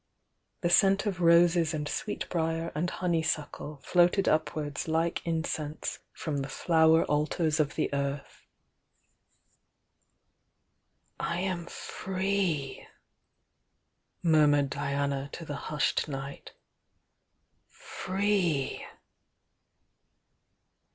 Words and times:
The 0.61 0.69
scent 0.71 1.05
of 1.05 1.21
roses 1.21 1.75
and 1.75 1.87
sweet 1.87 2.27
briar 2.27 2.71
and 2.73 2.89
honeysuckle 2.89 3.81
floated 3.83 4.27
upwards 4.27 4.87
like 4.87 5.21
incense 5.27 5.99
from 6.11 6.37
the 6.37 6.49
flower 6.49 7.05
altars 7.05 7.59
of 7.59 7.75
the 7.75 7.93
earth. 7.93 8.47
"I 11.19 11.41
am 11.41 11.67
free!" 11.67 12.87
murmured 14.23 14.71
Diana 14.71 15.29
to 15.33 15.45
the 15.45 15.55
hushed 15.69 16.07
night. 16.07 16.53
"Free!" 17.69 18.83